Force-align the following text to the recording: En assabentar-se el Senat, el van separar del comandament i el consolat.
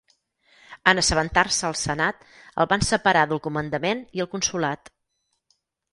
En 0.91 1.01
assabentar-se 1.01 1.67
el 1.69 1.77
Senat, 1.83 2.25
el 2.63 2.69
van 2.73 2.85
separar 2.89 3.27
del 3.33 3.43
comandament 3.49 4.05
i 4.21 4.25
el 4.27 4.31
consolat. 4.37 4.91